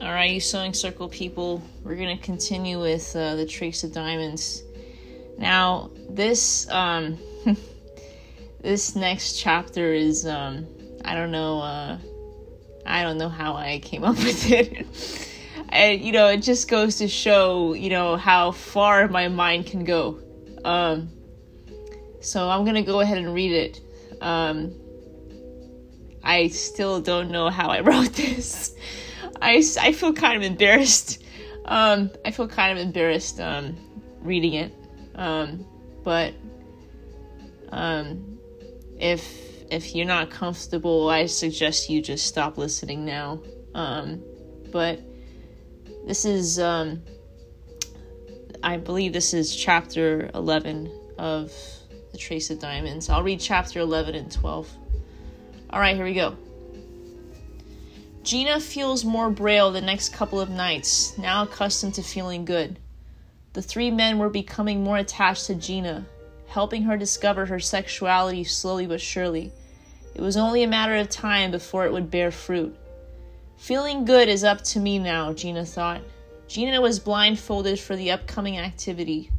[0.00, 4.62] All right, you sewing circle people, we're gonna continue with uh, the Trace of Diamonds.
[5.36, 7.18] Now, this um,
[8.62, 10.66] this next chapter is um,
[11.04, 11.98] I don't know, uh,
[12.86, 14.86] I don't know how I came up with it.
[15.68, 19.84] and you know, it just goes to show you know how far my mind can
[19.84, 20.18] go.
[20.64, 21.10] Um,
[22.22, 23.80] so I'm gonna go ahead and read it.
[24.22, 24.72] Um,
[26.24, 28.74] I still don't know how I wrote this.
[29.40, 31.22] I, I feel kind of embarrassed.
[31.64, 33.76] Um, I feel kind of embarrassed um,
[34.22, 34.74] reading it.
[35.14, 35.66] Um,
[36.02, 36.34] but
[37.70, 38.38] um,
[38.98, 43.40] if if you're not comfortable, I suggest you just stop listening now.
[43.74, 44.20] Um,
[44.72, 45.00] but
[46.06, 47.02] this is, um,
[48.62, 51.52] I believe this is chapter 11 of
[52.10, 53.08] The Trace of Diamonds.
[53.08, 54.68] I'll read chapter 11 and 12.
[55.70, 56.36] All right, here we go.
[58.22, 62.78] Gina feels more braille the next couple of nights, now accustomed to feeling good.
[63.54, 66.06] The three men were becoming more attached to Gina,
[66.46, 69.52] helping her discover her sexuality slowly but surely.
[70.14, 72.76] It was only a matter of time before it would bear fruit.
[73.56, 76.02] Feeling good is up to me now, Gina thought.
[76.46, 79.30] Gina was blindfolded for the upcoming activity,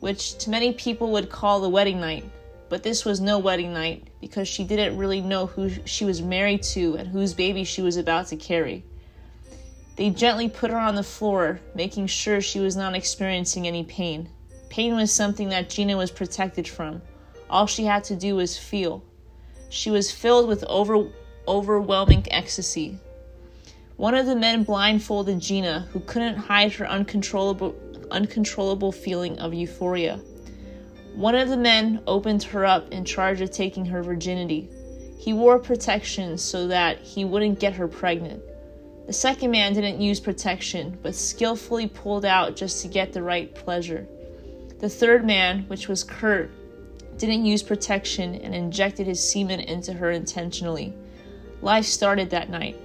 [0.00, 2.24] which to many people would call the wedding night.
[2.68, 6.62] But this was no wedding night because she didn't really know who she was married
[6.64, 8.84] to and whose baby she was about to carry.
[9.96, 14.28] They gently put her on the floor, making sure she was not experiencing any pain.
[14.68, 17.02] Pain was something that Gina was protected from.
[17.48, 19.02] All she had to do was feel.
[19.70, 21.08] She was filled with over,
[21.48, 22.98] overwhelming ecstasy.
[23.96, 27.74] One of the men blindfolded Gina, who couldn't hide her uncontrollable,
[28.10, 30.20] uncontrollable feeling of euphoria.
[31.18, 34.70] One of the men opened her up in charge of taking her virginity.
[35.18, 38.40] He wore protection so that he wouldn't get her pregnant.
[39.08, 43.52] The second man didn't use protection, but skillfully pulled out just to get the right
[43.52, 44.06] pleasure.
[44.78, 46.52] The third man, which was Kurt,
[47.18, 50.94] didn't use protection and injected his semen into her intentionally.
[51.62, 52.76] Life started that night.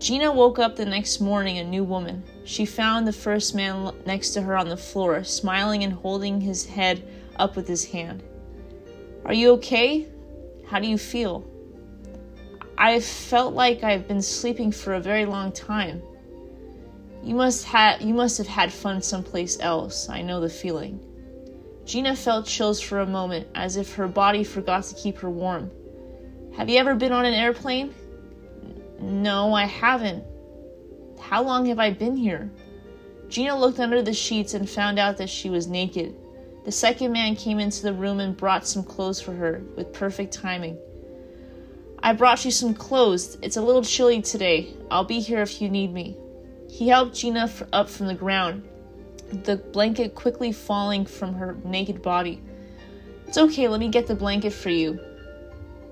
[0.00, 2.24] Gina woke up the next morning a new woman.
[2.44, 6.66] She found the first man next to her on the floor, smiling and holding his
[6.66, 7.02] head
[7.36, 8.22] up with his hand.
[9.24, 10.08] Are you okay?
[10.66, 11.46] How do you feel?
[12.76, 16.02] I felt like I've been sleeping for a very long time.
[17.22, 20.08] You must have you must have had fun someplace else.
[20.08, 20.98] I know the feeling.
[21.84, 25.70] Gina felt chills for a moment, as if her body forgot to keep her warm.
[26.56, 27.94] Have you ever been on an airplane?
[29.00, 30.24] No, I haven't.
[31.22, 32.50] How long have I been here?
[33.28, 36.14] Gina looked under the sheets and found out that she was naked.
[36.64, 40.34] The second man came into the room and brought some clothes for her, with perfect
[40.34, 40.76] timing.
[42.02, 43.38] I brought you some clothes.
[43.40, 44.74] It's a little chilly today.
[44.90, 46.16] I'll be here if you need me.
[46.68, 48.68] He helped Gina up from the ground,
[49.30, 52.42] the blanket quickly falling from her naked body.
[53.26, 55.00] It's okay, let me get the blanket for you.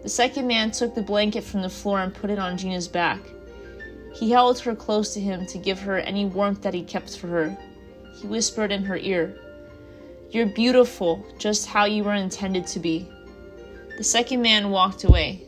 [0.02, 3.20] The second man took the blanket from the floor and put it on Gina's back.
[4.12, 7.28] He held her close to him to give her any warmth that he kept for
[7.28, 7.56] her.
[8.14, 9.36] He whispered in her ear,
[10.30, 13.08] You're beautiful, just how you were intended to be.
[13.96, 15.46] The second man walked away.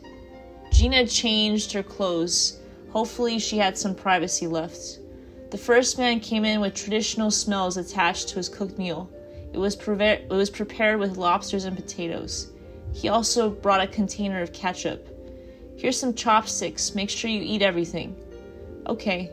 [0.71, 2.59] Gina changed her clothes.
[2.91, 4.99] Hopefully, she had some privacy left.
[5.51, 9.09] The first man came in with traditional smells attached to his cooked meal.
[9.53, 12.51] It was, it was prepared with lobsters and potatoes.
[12.91, 15.09] He also brought a container of ketchup.
[15.77, 16.95] Here's some chopsticks.
[16.95, 18.15] Make sure you eat everything.
[18.87, 19.31] Okay.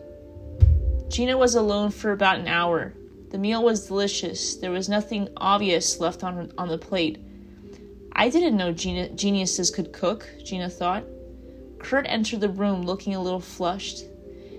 [1.08, 2.94] Gina was alone for about an hour.
[3.30, 4.56] The meal was delicious.
[4.56, 7.18] There was nothing obvious left on, on the plate.
[8.12, 11.04] I didn't know Gina, geniuses could cook, Gina thought.
[11.78, 14.04] Kurt entered the room looking a little flushed.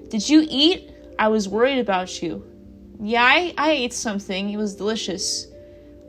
[0.09, 0.91] Did you eat?
[1.17, 2.45] I was worried about you.
[2.99, 4.49] Yeah, I, I ate something.
[4.49, 5.47] It was delicious.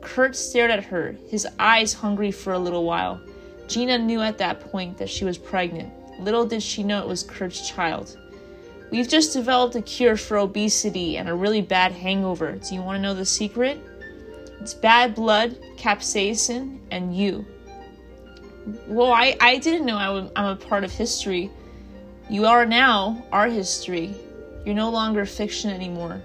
[0.01, 3.21] Kurt stared at her, his eyes hungry for a little while.
[3.67, 5.91] Gina knew at that point that she was pregnant.
[6.19, 8.17] Little did she know it was Kurt's child.
[8.93, 12.51] We've just developed a cure for obesity and a really bad hangover.
[12.51, 13.79] Do you want to know the secret?
[14.61, 17.43] It's bad blood, capsaicin, and you.
[18.87, 21.49] Well, I, I didn't know I'm a part of history.
[22.29, 24.13] You are now our history.
[24.63, 26.21] You're no longer fiction anymore.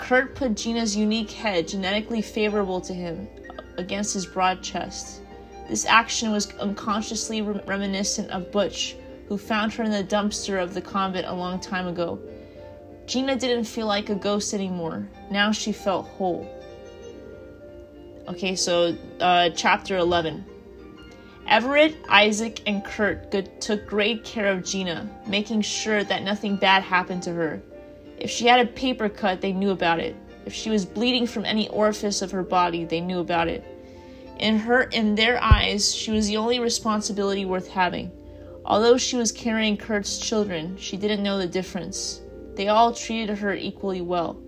[0.00, 5.20] Kurt put Gina's unique head, genetically favorable to him, uh, against his broad chest.
[5.68, 8.96] This action was unconsciously reminiscent of Butch,
[9.32, 12.20] who found her in the dumpster of the convent a long time ago.
[13.06, 15.08] Gina didn't feel like a ghost anymore.
[15.30, 16.46] Now she felt whole.
[18.28, 20.44] Okay, so uh, chapter 11.
[21.48, 23.30] Everett, Isaac, and Kurt
[23.62, 27.62] took great care of Gina, making sure that nothing bad happened to her.
[28.18, 30.14] If she had a paper cut, they knew about it.
[30.44, 33.64] If she was bleeding from any orifice of her body, they knew about it.
[34.38, 38.12] In her in their eyes, she was the only responsibility worth having.
[38.64, 42.20] Although she was carrying Kurt's children, she didn't know the difference.
[42.54, 44.40] They all treated her equally well.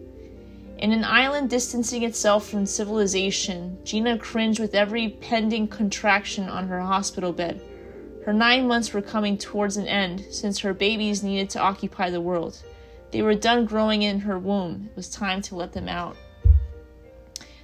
[0.78, 6.80] In an island distancing itself from civilization, Gina cringed with every pending contraction on her
[6.80, 7.60] hospital bed.
[8.24, 12.20] Her nine months were coming towards an end, since her babies needed to occupy the
[12.20, 12.62] world.
[13.10, 14.88] They were done growing in her womb.
[14.90, 16.16] It was time to let them out.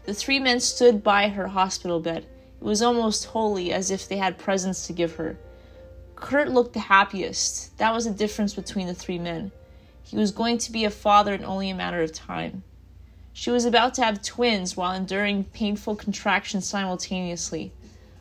[0.04, 2.26] The three men stood by her hospital bed.
[2.60, 5.36] It was almost wholly as if they had presents to give her.
[6.20, 7.76] Kurt looked the happiest.
[7.78, 9.52] That was the difference between the three men.
[10.02, 12.62] He was going to be a father in only a matter of time.
[13.32, 17.72] She was about to have twins while enduring painful contractions simultaneously.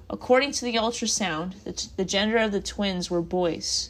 [0.10, 3.90] According to the ultrasound, the, t- the gender of the twins were boys.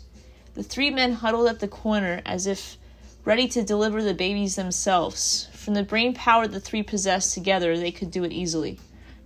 [0.55, 2.77] The three men huddled at the corner as if
[3.25, 5.47] ready to deliver the babies themselves.
[5.53, 8.79] From the brain power the three possessed together, they could do it easily.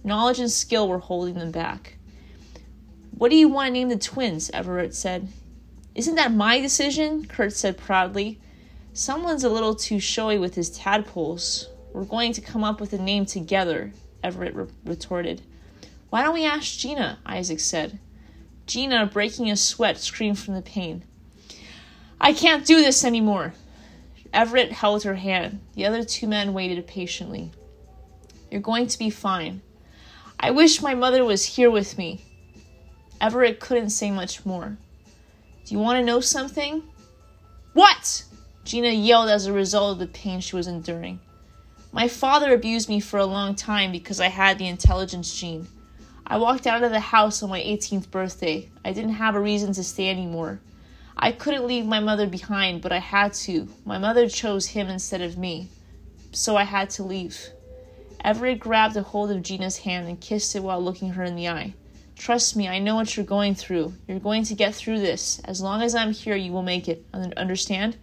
[0.03, 1.97] Knowledge and skill were holding them back.
[3.15, 4.49] What do you want to name the twins?
[4.53, 5.27] Everett said.
[5.93, 7.25] Isn't that my decision?
[7.25, 8.39] Kurt said proudly.
[8.91, 11.69] Someone's a little too showy with his tadpoles.
[11.93, 13.91] We're going to come up with a name together,
[14.23, 15.43] Everett re- retorted.
[16.09, 17.19] Why don't we ask Gina?
[17.25, 17.99] Isaac said.
[18.65, 21.03] Gina, breaking a sweat, screamed from the pain.
[22.19, 23.53] I can't do this anymore.
[24.33, 25.59] Everett held her hand.
[25.75, 27.51] The other two men waited patiently.
[28.49, 29.61] You're going to be fine.
[30.39, 32.25] I wish my mother was here with me.
[33.21, 34.77] Everett couldn't say much more.
[35.65, 36.83] Do you want to know something?
[37.73, 38.23] What?
[38.65, 41.19] Gina yelled as a result of the pain she was enduring.
[41.91, 45.67] My father abused me for a long time because I had the intelligence gene.
[46.25, 48.69] I walked out of the house on my 18th birthday.
[48.83, 50.59] I didn't have a reason to stay anymore.
[51.15, 53.67] I couldn't leave my mother behind, but I had to.
[53.85, 55.69] My mother chose him instead of me.
[56.31, 57.37] So I had to leave.
[58.23, 61.49] Everett grabbed a hold of Gina's hand and kissed it while looking her in the
[61.49, 61.73] eye.
[62.15, 63.93] Trust me, I know what you're going through.
[64.07, 65.41] You're going to get through this.
[65.45, 67.05] As long as I'm here, you will make it.
[67.13, 67.97] Understand?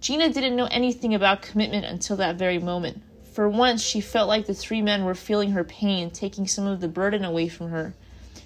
[0.00, 3.02] Gina didn't know anything about commitment until that very moment.
[3.32, 6.80] For once, she felt like the three men were feeling her pain, taking some of
[6.80, 7.94] the burden away from her.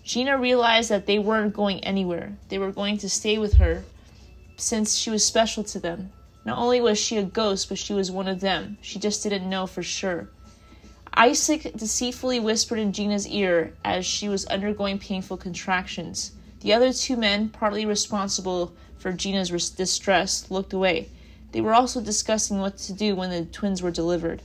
[0.04, 2.36] Gina realized that they weren't going anywhere.
[2.48, 3.84] They were going to stay with her
[4.56, 6.12] since she was special to them.
[6.44, 8.78] Not only was she a ghost, but she was one of them.
[8.80, 10.28] She just didn't know for sure.
[11.14, 16.32] Isaac deceitfully whispered in Gina's ear as she was undergoing painful contractions.
[16.60, 21.08] The other two men, partly responsible for Gina's distress, looked away.
[21.50, 24.40] They were also discussing what to do when the twins were delivered.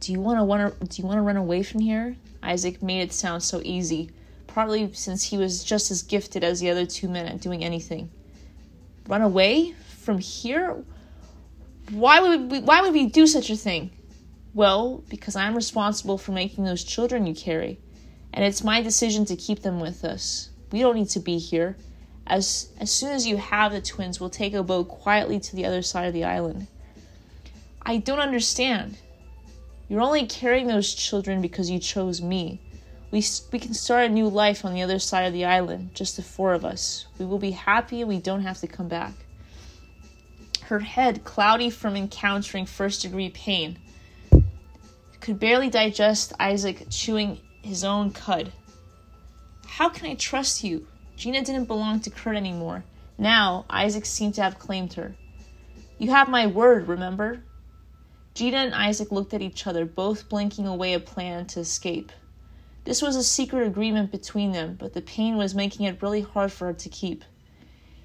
[0.00, 0.72] Do you want to run?
[0.88, 2.16] Do you want to run away from here?
[2.42, 4.10] Isaac made it sound so easy,
[4.46, 8.10] partly since he was just as gifted as the other two men at doing anything.
[9.08, 10.76] Run away from here?
[11.90, 12.60] Why would we?
[12.60, 13.90] Why would we do such a thing?
[14.52, 17.78] Well, because I'm responsible for making those children you carry,
[18.32, 20.50] and it's my decision to keep them with us.
[20.72, 21.76] We don't need to be here.
[22.26, 25.66] As, as soon as you have the twins, we'll take a boat quietly to the
[25.66, 26.66] other side of the island.
[27.82, 28.98] I don't understand.
[29.88, 32.60] You're only carrying those children because you chose me.
[33.10, 36.16] We, we can start a new life on the other side of the island, just
[36.16, 37.06] the four of us.
[37.18, 39.14] We will be happy and we don't have to come back.
[40.62, 43.78] Her head, cloudy from encountering first degree pain,
[45.20, 48.52] could barely digest Isaac chewing his own cud.
[49.66, 50.86] How can I trust you?
[51.16, 52.84] Gina didn't belong to Kurt anymore.
[53.18, 55.14] Now, Isaac seemed to have claimed her.
[55.98, 57.42] You have my word, remember?
[58.34, 62.10] Gina and Isaac looked at each other, both blinking away a plan to escape.
[62.84, 66.50] This was a secret agreement between them, but the pain was making it really hard
[66.50, 67.24] for her to keep.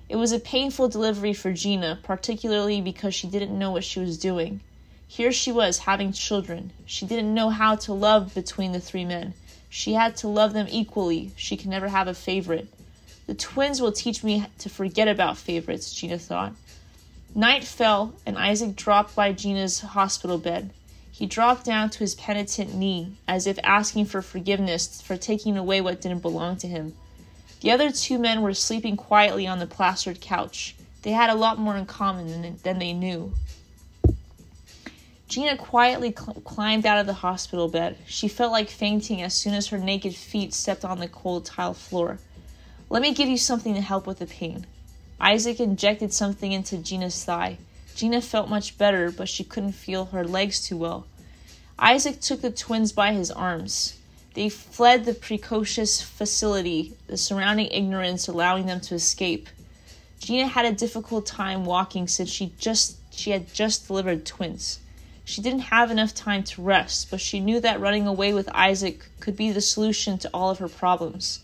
[0.10, 4.18] It was a painful delivery for Gina, particularly because she didn't know what she was
[4.18, 4.60] doing.
[5.08, 6.72] Here she was having children.
[6.86, 9.34] She didn't know how to love between the three men.
[9.70, 11.32] She had to love them equally.
[11.36, 12.68] She could never have a favorite.
[13.28, 16.54] The twins will teach me to forget about favorites, Gina thought.
[17.34, 20.72] Night fell, and Isaac dropped by Gina's hospital bed.
[21.12, 25.82] He dropped down to his penitent knee, as if asking for forgiveness for taking away
[25.82, 26.94] what didn't belong to him.
[27.62, 30.76] The other two men were sleeping quietly on the plastered couch.
[31.02, 33.34] They had a lot more in common than, than they knew.
[35.28, 37.98] Gina quietly cl- climbed out of the hospital bed.
[38.06, 41.74] She felt like fainting as soon as her naked feet stepped on the cold tile
[41.74, 42.20] floor.
[42.90, 44.68] Let me give you something to help with the pain.
[45.20, 47.58] Isaac injected something into Gina's thigh.
[47.96, 51.08] Gina felt much better, but she couldn't feel her legs too well.
[51.80, 53.98] Isaac took the twins by his arms.
[54.36, 59.50] They fled the precocious facility, the surrounding ignorance allowing them to escape.
[60.20, 64.80] Gina had a difficult time walking since she just she had just delivered twins.
[65.28, 69.08] She didn't have enough time to rest, but she knew that running away with Isaac
[69.20, 71.40] could be the solution to all of her problems.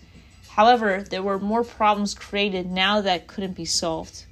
[0.50, 4.26] However, there were more problems created now that couldn't be solved.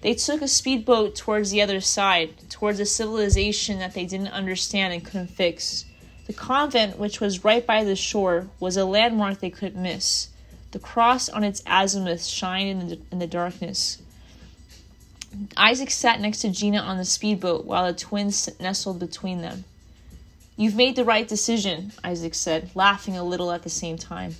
[0.00, 4.94] They took a speedboat towards the other side, towards a civilization that they didn't understand
[4.94, 5.84] and couldn't fix.
[6.26, 10.28] The convent, which was right by the shore, was a landmark they couldn't miss.
[10.70, 13.98] The cross on its azimuth shined in the, in the darkness.
[15.56, 19.64] Isaac sat next to Gina on the speedboat while the twins nestled between them.
[20.56, 24.34] You've made the right decision, Isaac said, laughing a little at the same time.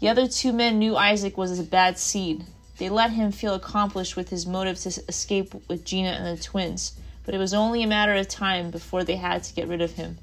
[0.00, 2.44] The other two men knew Isaac was a bad seed.
[2.78, 6.94] They let him feel accomplished with his motive to escape with Gina and the twins,
[7.26, 9.92] but it was only a matter of time before they had to get rid of
[9.92, 10.18] him.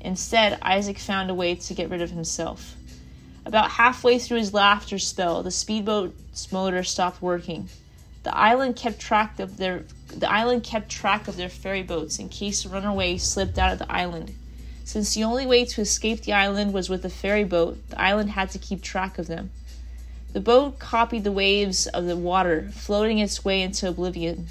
[0.00, 2.76] Instead, Isaac found a way to get rid of himself.
[3.46, 7.68] About halfway through his laughter spell, the speedboat's motor stopped working.
[8.26, 12.28] The island kept track of their the island kept track of their ferry boats in
[12.28, 14.34] case a runaway slipped out of the island.
[14.82, 18.30] Since the only way to escape the island was with a ferry boat, the island
[18.30, 19.52] had to keep track of them.
[20.32, 24.48] The boat copied the waves of the water, floating its way into oblivion.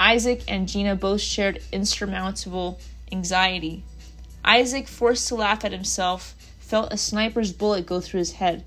[0.00, 2.80] Isaac and Gina both shared insurmountable
[3.12, 3.84] anxiety.
[4.44, 8.64] Isaac, forced to laugh at himself, felt a sniper's bullet go through his head.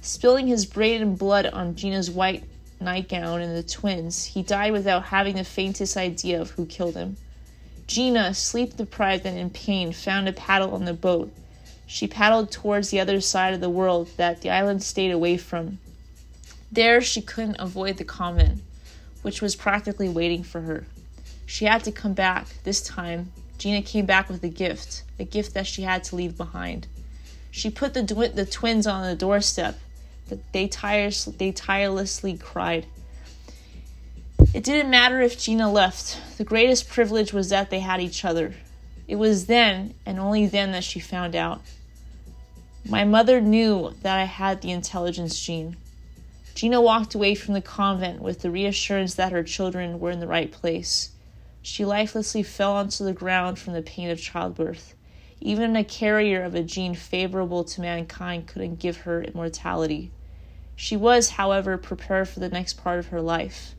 [0.00, 2.44] Spilling his brain and blood on Gina's white
[2.80, 7.16] nightgown and the twins, he died without having the faintest idea of who killed him.
[7.86, 11.32] Gina, sleep deprived and in pain, found a paddle on the boat.
[11.86, 15.78] She paddled towards the other side of the world that the island stayed away from.
[16.72, 18.62] There she couldn't avoid the convent,
[19.22, 20.86] which was practically waiting for her.
[21.46, 25.54] She had to come back, this time Gina came back with a gift, a gift
[25.54, 26.86] that she had to leave behind.
[27.50, 29.78] She put the, the twins on the doorstep.
[30.52, 32.86] They, tires, they tirelessly cried.
[34.54, 36.38] It didn't matter if Gina left.
[36.38, 38.54] The greatest privilege was that they had each other.
[39.06, 41.60] It was then, and only then, that she found out.
[42.88, 45.76] My mother knew that I had the intelligence gene.
[46.54, 50.26] Gina walked away from the convent with the reassurance that her children were in the
[50.26, 51.10] right place.
[51.62, 54.94] She lifelessly fell onto the ground from the pain of childbirth.
[55.40, 60.10] Even a carrier of a gene favorable to mankind couldn't give her immortality.
[60.76, 63.74] She was, however, prepared for the next part of her life.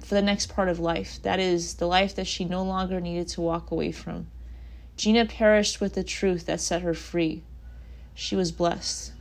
[0.00, 3.28] For the next part of life, that is, the life that she no longer needed
[3.28, 4.28] to walk away from.
[4.96, 7.42] Gina perished with the truth that set her free.
[8.14, 9.12] She was blessed.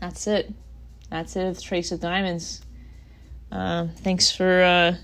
[0.00, 0.52] That's it.
[1.10, 2.62] That's it of Trace of Diamonds.
[3.52, 4.96] Uh, thanks for uh,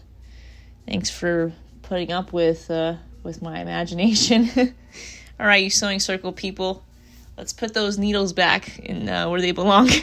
[0.87, 2.95] Thanks for putting up with uh,
[3.25, 4.49] with my imagination.
[5.41, 6.85] All right, you sewing circle people,
[7.37, 9.91] let's put those needles back in uh, where they belong.